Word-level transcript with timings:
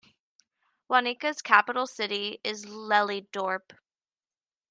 Wanica's 0.89 1.43
capital 1.43 1.85
city 1.85 2.39
is 2.43 2.65
Lelydorp. 2.65 3.73